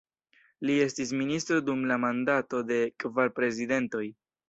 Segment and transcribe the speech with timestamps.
[0.69, 4.07] Li estis ministro dum la mandato de kvar prezidentoj.